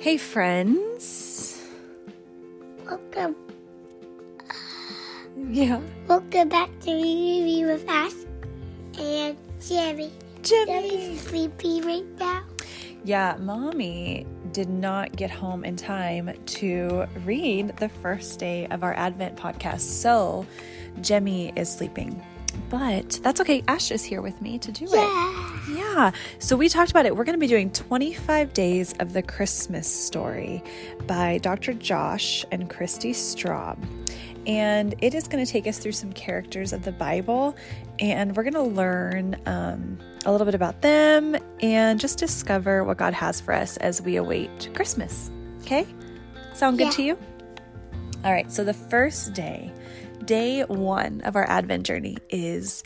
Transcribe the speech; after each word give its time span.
Hey, 0.00 0.16
friends. 0.16 1.60
Welcome, 2.86 3.36
Yeah. 5.50 5.80
welcome 6.08 6.48
back 6.48 6.70
to 6.80 6.92
Review 6.94 7.66
with 7.66 7.84
Ash 7.86 8.12
and 8.98 9.36
Jerry. 9.60 10.10
Jerry's 10.42 11.20
sleepy 11.20 11.82
right 11.82 12.06
now. 12.18 12.42
Yeah, 13.04 13.36
mommy 13.38 14.26
did 14.52 14.70
not 14.70 15.14
get 15.16 15.30
home 15.30 15.64
in 15.64 15.76
time 15.76 16.32
to 16.58 17.06
read 17.24 17.76
the 17.76 17.88
first 17.88 18.38
day 18.40 18.66
of 18.70 18.82
our 18.82 18.94
Advent 18.94 19.36
podcast. 19.36 19.80
So, 19.80 20.46
Jemmy 21.02 21.52
is 21.56 21.70
sleeping. 21.70 22.20
But 22.70 23.18
that's 23.22 23.40
okay. 23.40 23.62
Ash 23.68 23.90
is 23.90 24.02
here 24.04 24.22
with 24.22 24.40
me 24.40 24.58
to 24.58 24.72
do 24.72 24.84
it. 24.86 24.92
Yeah. 24.94 25.46
Yeah. 25.74 26.10
So 26.38 26.56
we 26.56 26.68
talked 26.68 26.90
about 26.90 27.04
it. 27.04 27.14
We're 27.14 27.24
going 27.24 27.36
to 27.36 27.40
be 27.40 27.46
doing 27.48 27.70
25 27.70 28.52
Days 28.54 28.94
of 29.00 29.12
the 29.12 29.22
Christmas 29.22 29.86
Story 29.92 30.62
by 31.06 31.38
Dr. 31.38 31.74
Josh 31.74 32.44
and 32.50 32.70
Christi 32.70 33.12
Straub. 33.12 33.76
And 34.46 34.94
it 35.02 35.14
is 35.14 35.28
going 35.28 35.44
to 35.44 35.50
take 35.50 35.66
us 35.66 35.78
through 35.78 35.92
some 35.92 36.12
characters 36.14 36.72
of 36.72 36.82
the 36.84 36.92
Bible, 36.92 37.54
and 37.98 38.34
we're 38.34 38.42
going 38.42 38.54
to 38.54 38.62
learn 38.62 39.36
um, 39.44 39.98
a 40.24 40.32
little 40.32 40.46
bit 40.46 40.54
about 40.54 40.80
them 40.80 41.36
and 41.60 42.00
just 42.00 42.18
discover 42.18 42.82
what 42.84 42.96
God 42.96 43.12
has 43.12 43.38
for 43.40 43.52
us 43.52 43.76
as 43.78 44.00
we 44.00 44.16
await 44.16 44.70
Christmas. 44.74 45.30
Okay? 45.62 45.86
Sound 46.54 46.78
good 46.78 46.84
Yeah. 46.84 46.90
to 46.92 47.02
you? 47.02 47.18
All 48.24 48.32
right. 48.32 48.50
So 48.50 48.64
the 48.64 48.74
first 48.74 49.34
day, 49.34 49.70
day 50.24 50.62
one 50.62 51.20
of 51.22 51.36
our 51.36 51.48
Advent 51.48 51.86
journey 51.86 52.18
is 52.28 52.82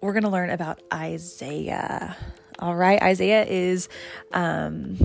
we're 0.00 0.12
going 0.12 0.24
to 0.24 0.30
learn 0.30 0.50
about 0.50 0.80
Isaiah. 0.92 2.16
All 2.58 2.74
right, 2.76 3.00
Isaiah 3.02 3.44
is 3.44 3.88
um, 4.32 4.96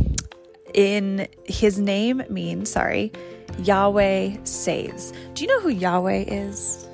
in 0.74 1.28
his 1.46 1.80
name 1.80 2.24
means, 2.30 2.72
sorry, 2.72 3.12
Yahweh 3.60 4.38
saves. 4.44 5.14
Do 5.34 5.44
you 5.44 5.48
know 5.48 5.60
who 5.62 5.70
Yahweh 5.70 6.26
is? 6.28 6.88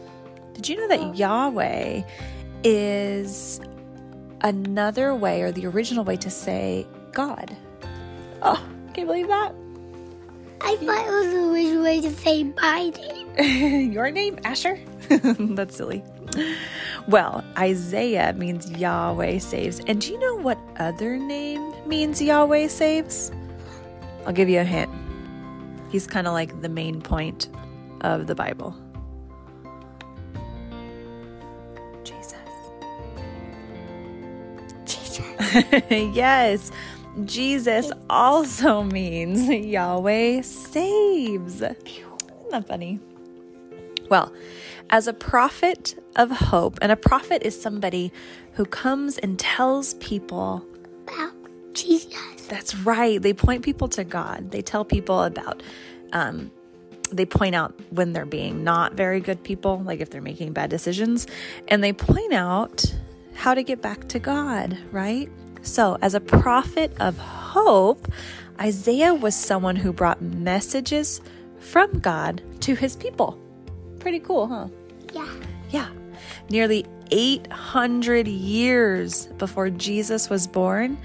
Did 0.53 0.69
you 0.69 0.77
know 0.77 0.87
that 0.89 1.17
Yahweh 1.17 2.03
is 2.63 3.59
another 4.41 5.15
way 5.15 5.41
or 5.41 5.51
the 5.51 5.65
original 5.65 6.03
way 6.03 6.17
to 6.17 6.29
say 6.29 6.85
God? 7.11 7.55
Oh, 8.41 8.61
can 8.93 9.01
you 9.01 9.05
believe 9.05 9.27
that? 9.27 9.53
I 10.61 10.75
thought 10.77 11.07
it 11.07 11.11
was 11.11 11.33
the 11.33 11.49
original 11.51 11.83
way 11.83 12.01
to 12.01 12.11
say 12.11 12.43
name. 12.43 13.22
Your 13.41 14.11
name, 14.11 14.39
Asher? 14.43 14.79
That's 15.09 15.75
silly. 15.75 16.03
Well, 17.07 17.43
Isaiah 17.57 18.33
means 18.33 18.69
Yahweh 18.71 19.39
saves. 19.39 19.79
And 19.87 19.99
do 19.99 20.11
you 20.11 20.19
know 20.19 20.35
what 20.35 20.59
other 20.77 21.17
name 21.17 21.73
means 21.87 22.21
Yahweh 22.21 22.67
saves? 22.67 23.31
I'll 24.25 24.33
give 24.33 24.49
you 24.49 24.59
a 24.59 24.63
hint. 24.63 24.91
He's 25.89 26.05
kind 26.05 26.27
of 26.27 26.33
like 26.33 26.61
the 26.61 26.69
main 26.69 27.01
point 27.01 27.49
of 28.01 28.27
the 28.27 28.35
Bible. 28.35 28.75
Jesus. 32.03 32.35
Jesus. 34.85 35.25
yes, 36.15 36.71
Jesus 37.25 37.91
also 38.09 38.83
means 38.83 39.47
Yahweh 39.49 40.41
saves. 40.41 41.61
Isn't 41.61 42.49
that 42.51 42.67
funny? 42.67 42.99
Well, 44.13 44.31
as 44.91 45.07
a 45.07 45.13
prophet 45.13 45.99
of 46.17 46.29
hope, 46.29 46.77
and 46.83 46.91
a 46.91 46.95
prophet 46.95 47.41
is 47.41 47.59
somebody 47.59 48.13
who 48.51 48.63
comes 48.63 49.17
and 49.17 49.39
tells 49.39 49.95
people 49.95 50.63
About 51.07 51.33
Jesus. 51.73 52.13
that's 52.47 52.75
right. 52.75 53.19
They 53.19 53.33
point 53.33 53.63
people 53.63 53.87
to 53.87 54.03
God. 54.03 54.51
They 54.51 54.61
tell 54.61 54.85
people 54.85 55.23
about, 55.23 55.63
um, 56.11 56.51
they 57.11 57.25
point 57.25 57.55
out 57.55 57.73
when 57.89 58.13
they're 58.13 58.27
being 58.27 58.63
not 58.63 58.93
very 58.93 59.19
good 59.19 59.43
people, 59.43 59.81
like 59.83 59.99
if 59.99 60.11
they're 60.11 60.21
making 60.21 60.53
bad 60.53 60.69
decisions, 60.69 61.25
and 61.67 61.83
they 61.83 61.91
point 61.91 62.33
out 62.33 62.85
how 63.33 63.55
to 63.55 63.63
get 63.63 63.81
back 63.81 64.09
to 64.09 64.19
God, 64.19 64.77
right? 64.91 65.27
So, 65.63 65.97
as 66.03 66.13
a 66.13 66.19
prophet 66.19 66.93
of 66.99 67.17
hope, 67.17 68.07
Isaiah 68.61 69.15
was 69.15 69.33
someone 69.35 69.75
who 69.75 69.91
brought 69.91 70.21
messages 70.21 71.19
from 71.57 71.97
God 71.97 72.43
to 72.59 72.75
his 72.75 72.95
people. 72.95 73.39
Pretty 74.03 74.19
cool, 74.19 74.47
huh? 74.47 74.67
Yeah. 75.13 75.33
Yeah. 75.69 75.89
Nearly 76.49 76.85
800 77.11 78.27
years 78.27 79.27
before 79.37 79.69
Jesus 79.69 80.29
was 80.29 80.45
born, 80.45 80.97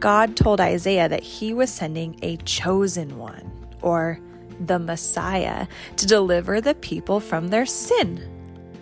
God 0.00 0.36
told 0.36 0.60
Isaiah 0.60 1.08
that 1.08 1.22
he 1.22 1.54
was 1.54 1.70
sending 1.70 2.18
a 2.20 2.36
chosen 2.36 3.16
one, 3.16 3.50
or 3.80 4.20
the 4.60 4.78
Messiah, 4.78 5.66
to 5.96 6.06
deliver 6.06 6.60
the 6.60 6.74
people 6.74 7.20
from 7.20 7.48
their 7.48 7.64
sin. 7.64 8.28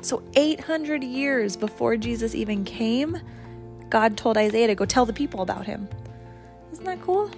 So, 0.03 0.21
800 0.35 1.05
years 1.05 1.57
before 1.57 1.97
Jesus 1.97 2.35
even 2.35 2.65
came, 2.65 3.21
God 3.89 4.17
told 4.17 4.37
Isaiah 4.37 4.67
to 4.67 4.75
go 4.75 4.85
tell 4.85 5.07
the 5.07 5.13
people 5.13 5.43
about 5.43 5.65
him. 5.65 5.89
Isn't 6.73 6.87
that 6.87 7.01
cool? 7.03 7.31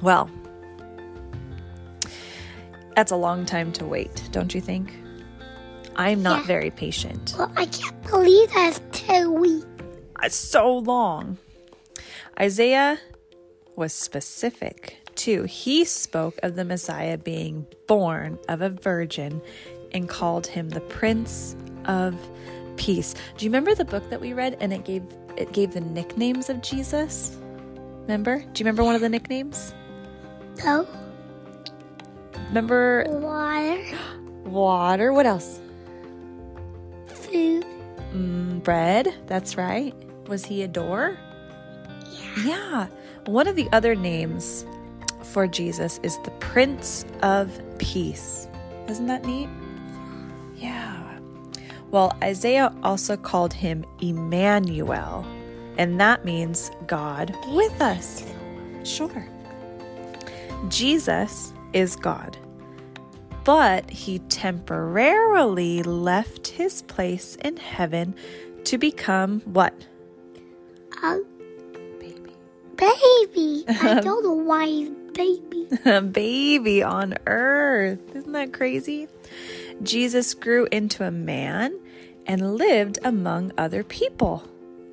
Well, 0.00 0.30
that's 2.94 3.12
a 3.12 3.16
long 3.16 3.44
time 3.44 3.72
to 3.72 3.84
wait, 3.84 4.22
don't 4.32 4.54
you 4.54 4.60
think? 4.60 4.92
I'm 5.96 6.22
not 6.22 6.40
Yeah. 6.40 6.46
very 6.46 6.70
patient. 6.70 7.34
Well, 7.38 7.52
I 7.56 7.66
can't 7.66 8.02
believe 8.04 8.52
that's 8.52 8.80
two 8.92 9.30
weeks. 9.32 9.66
It's 10.22 10.36
so 10.36 10.78
long. 10.78 11.38
Isaiah 12.40 12.98
was 13.76 13.92
specific 13.92 14.98
too. 15.14 15.44
He 15.44 15.84
spoke 15.84 16.38
of 16.42 16.56
the 16.56 16.64
Messiah 16.64 17.16
being 17.18 17.66
born 17.86 18.38
of 18.48 18.60
a 18.60 18.70
virgin 18.70 19.40
and 19.92 20.08
called 20.08 20.46
him 20.46 20.68
the 20.70 20.80
Prince 20.80 21.54
of 21.84 22.16
Peace. 22.76 23.14
Do 23.36 23.44
you 23.44 23.50
remember 23.50 23.74
the 23.74 23.84
book 23.84 24.08
that 24.10 24.20
we 24.20 24.32
read 24.32 24.56
and 24.60 24.72
it 24.72 24.84
gave 24.84 25.02
it 25.36 25.52
gave 25.52 25.72
the 25.74 25.80
nicknames 25.80 26.48
of 26.50 26.60
Jesus? 26.62 27.36
Remember? 28.02 28.38
Do 28.38 28.44
you 28.44 28.64
remember 28.64 28.82
one 28.84 28.94
of 28.96 29.00
the 29.00 29.08
nicknames? 29.08 29.72
No 30.64 30.86
Remember 32.54 33.04
water, 33.08 33.98
water? 34.44 35.12
What 35.12 35.26
else? 35.26 35.58
food. 37.08 37.66
Mm, 38.12 38.62
bread. 38.62 39.12
That's 39.26 39.56
right. 39.56 39.92
Was 40.28 40.44
he 40.44 40.62
a 40.62 40.68
door? 40.68 41.18
Yeah. 42.44 42.86
One 43.26 43.48
of 43.48 43.56
the 43.56 43.68
other 43.72 43.96
names 43.96 44.64
for 45.24 45.48
Jesus 45.48 45.98
is 46.04 46.16
the 46.18 46.30
Prince 46.38 47.04
of 47.24 47.60
Peace. 47.78 48.46
Isn't 48.86 49.08
that 49.08 49.24
neat? 49.24 49.48
Yeah. 50.54 51.18
Well, 51.90 52.16
Isaiah 52.22 52.72
also 52.84 53.16
called 53.16 53.52
him 53.52 53.84
Emmanuel, 54.00 55.26
and 55.76 56.00
that 56.00 56.24
means 56.24 56.70
God 56.86 57.34
with 57.48 57.80
us. 57.80 58.24
Sure. 58.84 59.26
Jesus 60.68 61.52
is 61.72 61.96
God, 61.96 62.38
but 63.44 63.90
he 63.90 64.18
temporarily 64.20 65.82
left 65.82 66.48
his 66.48 66.82
place 66.82 67.36
in 67.36 67.56
heaven 67.56 68.14
to 68.64 68.78
become 68.78 69.40
what? 69.42 69.74
Um, 71.02 71.24
Baby. 71.98 72.32
baby. 72.76 73.64
I 73.68 74.00
don't 74.02 74.24
know 74.24 74.32
why 74.32 74.66
he's 74.66 74.90
baby. 75.14 75.68
a 75.84 76.00
baby 76.00 76.82
on 76.82 77.16
earth. 77.26 78.00
Isn't 78.14 78.32
that 78.32 78.52
crazy? 78.52 79.08
Jesus 79.82 80.34
grew 80.34 80.66
into 80.72 81.04
a 81.04 81.10
man 81.10 81.78
and 82.26 82.56
lived 82.56 82.98
among 83.04 83.52
other 83.58 83.84
people. 83.84 84.48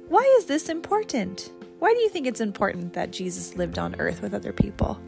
Why 0.09 0.21
is 0.39 0.45
this 0.45 0.67
important? 0.69 1.51
Why 1.79 1.93
do 1.93 1.99
you 1.99 2.09
think 2.09 2.27
it's 2.27 2.41
important 2.41 2.93
that 2.93 3.11
Jesus 3.11 3.55
lived 3.55 3.79
on 3.79 3.95
earth 3.99 4.21
with 4.21 4.33
other 4.33 4.51
people? 4.53 4.99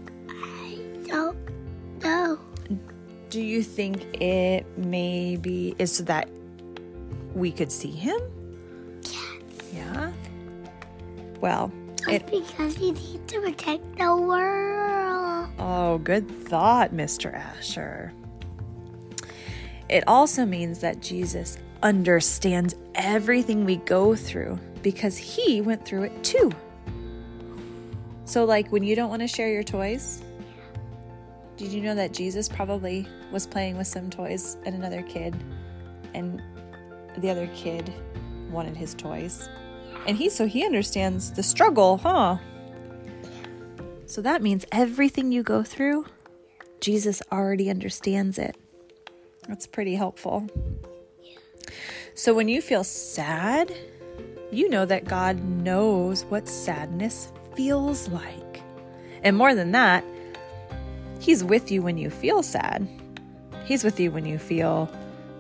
Do 3.34 3.42
you 3.42 3.64
think 3.64 4.22
it 4.22 4.64
maybe 4.78 5.74
is 5.80 5.92
so 5.94 6.04
that 6.04 6.30
we 7.34 7.52
could 7.52 7.72
see 7.72 7.90
him? 7.90 8.22
Yeah. 9.74 10.12
Well, 11.42 11.72
It's 12.08 12.30
because 12.30 12.76
he 12.76 12.92
needs 12.92 13.34
to 13.34 13.42
protect 13.42 13.98
the 13.98 14.16
world. 14.16 15.50
Oh, 15.58 15.98
good 16.04 16.30
thought, 16.46 16.94
Mr. 16.94 17.34
Asher. 17.34 18.14
It 19.90 20.04
also 20.06 20.46
means 20.46 20.78
that 20.82 21.02
Jesus 21.02 21.58
understands 21.82 22.76
everything 22.94 23.66
we 23.66 23.78
go 23.78 24.16
through 24.16 24.60
because 24.84 25.18
he 25.18 25.60
went 25.60 25.84
through 25.84 26.04
it 26.04 26.24
too. 26.24 26.52
So, 28.26 28.46
like 28.46 28.72
when 28.72 28.84
you 28.84 28.96
don't 28.96 29.10
want 29.10 29.24
to 29.24 29.28
share 29.28 29.50
your 29.50 29.64
toys, 29.64 30.22
did 31.58 31.72
you 31.72 31.82
know 31.82 31.96
that 31.96 32.14
Jesus 32.14 32.50
probably 32.50 33.08
was 33.32 33.46
playing 33.46 33.78
with 33.78 33.88
some 33.88 34.10
toys 34.10 34.58
and 34.66 34.76
another 34.76 35.02
kid, 35.04 35.36
and 36.14 36.42
the 37.18 37.30
other 37.30 37.48
kid 37.54 37.94
wanted 38.50 38.76
his 38.76 38.94
toys? 38.96 39.50
And 40.08 40.18
he, 40.18 40.30
so 40.30 40.46
he 40.48 40.66
understands 40.66 41.32
the 41.32 41.44
struggle, 41.44 41.98
huh? 41.98 42.38
So 44.06 44.22
that 44.22 44.42
means 44.42 44.66
everything 44.72 45.32
you 45.32 45.44
go 45.44 45.64
through, 45.64 46.06
Jesus 46.82 47.22
already 47.32 47.70
understands 47.70 48.38
it. 48.38 48.58
That's 49.48 49.66
pretty 49.66 49.96
helpful. 49.96 50.48
So 52.16 52.34
when 52.34 52.48
you 52.48 52.62
feel 52.62 52.84
sad, 52.84 53.74
you 54.52 54.70
know 54.70 54.86
that 54.86 55.06
God 55.06 55.44
knows 55.44 56.26
what 56.26 56.48
sadness 56.48 57.32
feels 57.56 58.08
like. 58.10 58.62
And 59.24 59.36
more 59.36 59.56
than 59.56 59.72
that, 59.72 60.04
He's 61.24 61.42
with 61.42 61.72
you 61.72 61.82
when 61.82 61.98
you 61.98 62.10
feel 62.10 62.44
sad. 62.44 62.86
He's 63.64 63.86
with 63.86 63.98
you 63.98 64.12
when 64.12 64.26
you 64.26 64.38
feel 64.38 64.92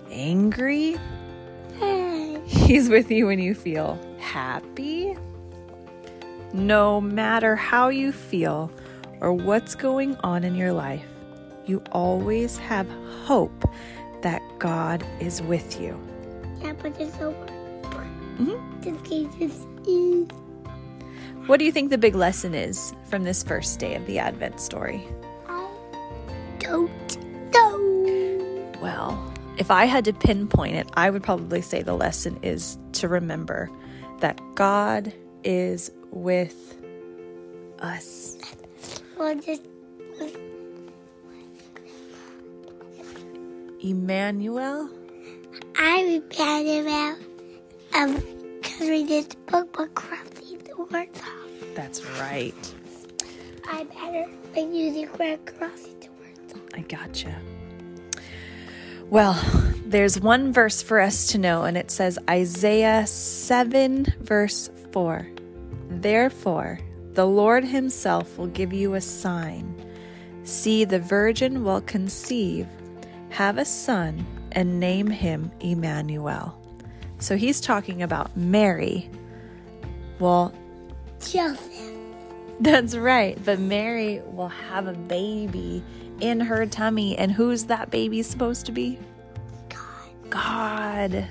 angry. 0.09 0.95
He's 2.45 2.87
with 2.87 3.11
you 3.11 3.27
when 3.27 3.39
you 3.39 3.53
feel 3.53 3.99
happy. 4.17 5.17
No 6.53 7.01
matter 7.01 7.57
how 7.57 7.89
you 7.89 8.13
feel 8.13 8.71
or 9.19 9.33
what's 9.33 9.75
going 9.75 10.15
on 10.23 10.45
in 10.45 10.55
your 10.55 10.71
life, 10.71 11.03
you 11.65 11.83
always 11.91 12.57
have 12.59 12.87
hope 13.25 13.69
that 14.21 14.41
God 14.59 15.05
is 15.19 15.41
with 15.41 15.81
you. 15.81 15.99
Yeah, 16.61 16.75
but 16.81 16.97
it's 16.97 17.19
over. 17.19 17.35
Mm-hmm. 18.39 18.79
This 18.79 19.01
game 19.01 19.29
is 19.37 19.67
easy. 19.85 20.33
What 21.47 21.59
do 21.59 21.65
you 21.65 21.73
think 21.73 21.89
the 21.89 21.97
big 21.97 22.15
lesson 22.15 22.53
is 22.55 22.93
from 23.09 23.25
this 23.25 23.43
first 23.43 23.81
day 23.81 23.95
of 23.95 24.05
the 24.05 24.17
Advent 24.17 24.61
story? 24.61 25.05
Don't 26.73 27.53
know. 27.53 28.71
Well, 28.81 29.33
if 29.57 29.69
I 29.69 29.85
had 29.85 30.05
to 30.05 30.13
pinpoint 30.13 30.75
it, 30.75 30.89
I 30.95 31.11
would 31.11 31.21
probably 31.21 31.61
say 31.61 31.83
the 31.83 31.93
lesson 31.93 32.39
is 32.41 32.79
to 32.93 33.07
remember 33.07 33.69
that 34.21 34.41
God 34.55 35.13
is 35.43 35.91
with 36.11 36.75
us. 37.79 38.37
Well, 39.17 39.35
just 39.35 39.61
Emmanuel? 43.81 44.89
I 45.77 46.21
remember 46.33 46.81
about 46.81 47.17
um 47.93 48.23
because 48.61 48.89
we 48.89 49.05
did 49.05 49.29
the 49.29 49.37
book 49.51 49.73
but 49.73 49.93
crossing 49.93 50.57
the 50.59 50.75
words 50.77 51.19
off. 51.19 51.75
That's 51.75 52.03
right. 52.19 52.73
I 53.69 53.83
better 53.83 54.25
than 54.55 54.73
using 54.73 55.09
red 55.19 55.45
crossing 55.45 55.67
the 55.67 55.69
words 55.69 55.83
off. 55.83 55.92
I 56.73 56.81
gotcha. 56.81 57.35
Well, 59.09 59.39
there's 59.85 60.19
one 60.19 60.51
verse 60.51 60.81
for 60.81 60.99
us 60.99 61.27
to 61.27 61.37
know, 61.37 61.63
and 61.63 61.77
it 61.77 61.91
says 61.91 62.17
Isaiah 62.29 63.05
7, 63.05 64.05
verse 64.21 64.69
4. 64.91 65.27
Therefore, 65.89 66.79
the 67.13 67.27
Lord 67.27 67.63
Himself 67.63 68.37
will 68.37 68.47
give 68.47 68.73
you 68.73 68.95
a 68.95 69.01
sign. 69.01 69.75
See, 70.43 70.83
the 70.83 70.99
virgin 70.99 71.63
will 71.63 71.81
conceive, 71.81 72.67
have 73.29 73.57
a 73.57 73.65
son, 73.65 74.25
and 74.53 74.79
name 74.79 75.07
him 75.07 75.51
Emmanuel. 75.59 76.59
So 77.19 77.37
he's 77.37 77.61
talking 77.61 78.01
about 78.01 78.35
Mary. 78.35 79.09
Well, 80.19 80.53
Joseph. 81.19 81.71
that's 82.59 82.95
right. 82.95 83.37
But 83.45 83.59
Mary 83.59 84.21
will 84.25 84.49
have 84.49 84.87
a 84.87 84.93
baby 84.93 85.83
in 86.23 86.39
her 86.39 86.65
tummy. 86.65 87.17
And 87.17 87.31
who's 87.31 87.65
that 87.65 87.91
baby 87.91 88.23
supposed 88.23 88.65
to 88.65 88.71
be? 88.71 88.97
God. 89.69 90.29
God. 90.29 91.27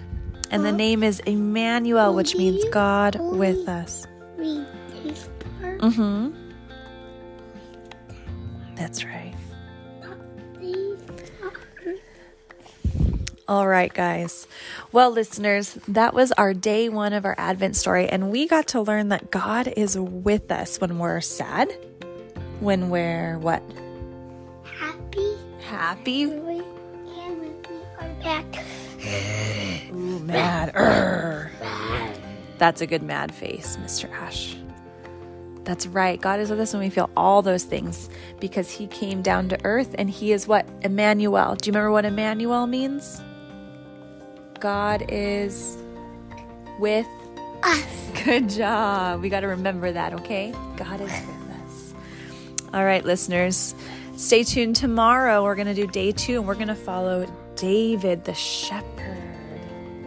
And 0.50 0.64
the 0.64 0.72
name 0.72 1.02
is 1.02 1.20
Emmanuel, 1.20 2.14
which 2.14 2.36
means 2.36 2.62
God 2.66 3.16
with 3.18 3.66
us. 3.68 4.06
Mm-hmm. 4.38 6.30
That's 8.74 9.04
right. 9.04 9.34
All 13.48 13.66
right, 13.66 13.92
guys. 13.92 14.46
Well, 14.92 15.10
listeners, 15.10 15.74
that 15.88 16.14
was 16.14 16.32
our 16.32 16.54
day 16.54 16.88
one 16.88 17.12
of 17.12 17.24
our 17.24 17.34
Advent 17.38 17.76
story, 17.76 18.08
and 18.08 18.30
we 18.30 18.46
got 18.46 18.68
to 18.68 18.80
learn 18.80 19.08
that 19.08 19.30
God 19.30 19.72
is 19.76 19.98
with 19.98 20.52
us 20.52 20.80
when 20.80 20.98
we're 20.98 21.20
sad, 21.20 21.70
when 22.60 22.88
we're 22.88 23.38
what? 23.38 23.62
Happy. 25.72 26.26
We 26.26 26.62
and 27.18 27.40
we 27.40 27.48
are 27.98 28.14
back. 28.22 28.44
Ooh, 29.90 30.18
mad. 30.20 30.70
That's 32.58 32.82
a 32.82 32.86
good 32.86 33.02
mad 33.02 33.34
face, 33.34 33.78
Mr. 33.78 34.10
Ash. 34.12 34.54
That's 35.64 35.86
right. 35.86 36.20
God 36.20 36.40
is 36.40 36.50
with 36.50 36.60
us 36.60 36.74
when 36.74 36.82
we 36.82 36.90
feel 36.90 37.08
all 37.16 37.40
those 37.40 37.64
things 37.64 38.10
because 38.38 38.70
He 38.70 38.86
came 38.86 39.22
down 39.22 39.48
to 39.48 39.58
earth 39.64 39.94
and 39.96 40.10
He 40.10 40.32
is 40.32 40.46
what? 40.46 40.66
Emmanuel. 40.82 41.54
Do 41.54 41.68
you 41.68 41.72
remember 41.72 41.90
what 41.90 42.04
Emmanuel 42.04 42.66
means? 42.66 43.22
God 44.60 45.06
is 45.08 45.78
with 46.78 47.06
Us. 47.62 47.84
Good 48.24 48.50
job. 48.50 49.22
We 49.22 49.30
got 49.30 49.40
to 49.40 49.48
remember 49.48 49.90
that, 49.90 50.12
okay? 50.12 50.52
God 50.76 51.00
is 51.00 51.10
with 51.10 51.50
us. 51.64 51.94
All 52.74 52.84
right, 52.84 53.04
listeners, 53.04 53.74
stay 54.22 54.44
tuned 54.44 54.76
tomorrow. 54.76 55.42
We're 55.42 55.56
going 55.56 55.66
to 55.66 55.74
do 55.74 55.86
day 55.86 56.12
two 56.12 56.36
and 56.36 56.46
we're 56.46 56.54
going 56.54 56.68
to 56.68 56.74
follow 56.74 57.26
David 57.56 58.24
the 58.24 58.34
shepherd. 58.34 59.18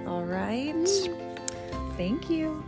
All 0.08 0.24
right. 0.24 0.88
Thank 1.98 2.30
you. 2.30 2.64